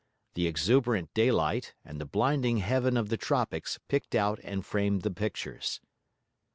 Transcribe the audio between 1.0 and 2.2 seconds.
daylight and the